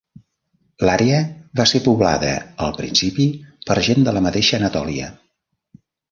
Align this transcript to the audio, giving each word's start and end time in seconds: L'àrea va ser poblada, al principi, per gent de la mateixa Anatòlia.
L'àrea 0.87 1.17
va 1.59 1.65
ser 1.71 1.81
poblada, 1.87 2.31
al 2.67 2.73
principi, 2.77 3.25
per 3.71 3.77
gent 3.89 4.07
de 4.09 4.15
la 4.17 4.23
mateixa 4.29 4.57
Anatòlia. 4.59 5.11